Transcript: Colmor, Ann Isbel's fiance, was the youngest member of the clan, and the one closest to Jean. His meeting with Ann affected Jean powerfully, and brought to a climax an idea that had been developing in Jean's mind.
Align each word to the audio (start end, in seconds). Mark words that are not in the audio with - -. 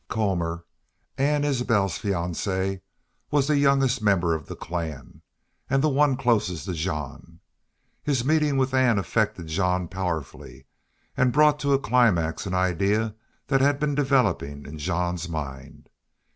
Colmor, 0.09 0.65
Ann 1.15 1.43
Isbel's 1.43 1.99
fiance, 1.99 2.81
was 3.29 3.45
the 3.45 3.55
youngest 3.57 4.01
member 4.01 4.33
of 4.33 4.47
the 4.47 4.55
clan, 4.55 5.21
and 5.69 5.83
the 5.83 5.89
one 5.89 6.17
closest 6.17 6.65
to 6.65 6.73
Jean. 6.73 7.39
His 8.01 8.25
meeting 8.25 8.57
with 8.57 8.73
Ann 8.73 8.97
affected 8.97 9.45
Jean 9.45 9.87
powerfully, 9.87 10.65
and 11.15 11.31
brought 11.31 11.59
to 11.59 11.73
a 11.73 11.77
climax 11.77 12.47
an 12.47 12.55
idea 12.55 13.13
that 13.45 13.61
had 13.61 13.79
been 13.79 13.93
developing 13.93 14.65
in 14.65 14.79
Jean's 14.79 15.29
mind. 15.29 15.87